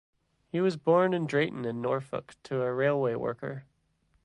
[0.47, 3.65] He was born in Drayton in Norfolk to a railway worker.